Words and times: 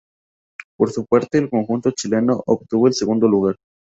Por 0.79 0.89
su 0.91 1.05
parte 1.05 1.37
el 1.37 1.47
conjunto 1.47 1.91
chileno 1.91 2.41
obtuvo 2.47 2.87
el 2.87 2.95
segundo 2.95 3.27
lugar. 3.27 3.55